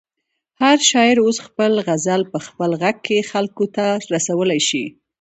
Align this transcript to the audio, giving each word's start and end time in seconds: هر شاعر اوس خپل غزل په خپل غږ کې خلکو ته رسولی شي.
هر 0.61 0.77
شاعر 0.89 1.17
اوس 1.23 1.37
خپل 1.47 1.71
غزل 1.87 2.21
په 2.31 2.39
خپل 2.45 2.69
غږ 2.81 2.97
کې 3.07 3.27
خلکو 3.31 3.65
ته 3.75 3.85
رسولی 4.13 4.59
شي. 4.67 4.85